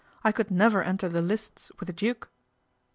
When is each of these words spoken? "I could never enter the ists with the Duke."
"I 0.23 0.31
could 0.31 0.49
never 0.49 0.81
enter 0.81 1.07
the 1.07 1.21
ists 1.31 1.71
with 1.79 1.85
the 1.85 1.93
Duke." 1.93 2.31